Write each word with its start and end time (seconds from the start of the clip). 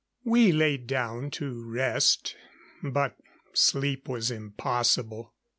We 0.23 0.51
laid 0.51 0.87
down 0.87 1.29
to 1.37 1.63
rest, 1.63 2.35
but 2.81 3.17
sleep 3.53 4.07
was 4.09 4.31
impossible. 4.31 5.35